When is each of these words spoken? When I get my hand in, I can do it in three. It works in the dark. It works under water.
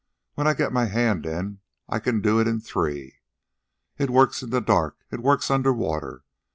When 0.33 0.47
I 0.47 0.55
get 0.55 0.73
my 0.73 0.85
hand 0.85 1.27
in, 1.27 1.59
I 1.87 1.99
can 1.99 2.21
do 2.21 2.39
it 2.39 2.47
in 2.47 2.59
three. 2.59 3.19
It 3.99 4.09
works 4.09 4.41
in 4.41 4.49
the 4.49 4.59
dark. 4.59 5.05
It 5.11 5.19
works 5.19 5.51
under 5.51 5.73
water. 5.73 6.23